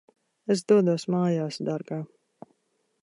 Es 0.53 0.63
dodos 0.71 1.05
mājās, 1.15 1.59
dārgā. 1.69 2.01